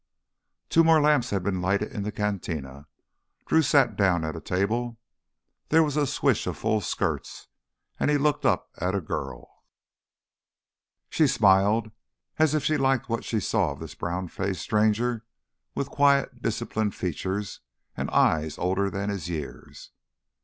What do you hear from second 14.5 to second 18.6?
stranger with quiet, disciplined features and eyes